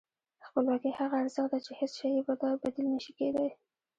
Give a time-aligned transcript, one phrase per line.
[0.47, 2.21] خپلواکي هغه ارزښت دی چې هېڅ شی یې
[2.67, 3.49] بدیل نه شي کېدای.